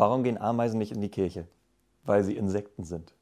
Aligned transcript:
Warum 0.00 0.22
gehen 0.22 0.40
Ameisen 0.40 0.78
nicht 0.78 0.92
in 0.92 1.02
die 1.02 1.10
Kirche? 1.10 1.46
Weil 2.04 2.24
sie 2.24 2.34
Insekten 2.34 2.84
sind. 2.84 3.12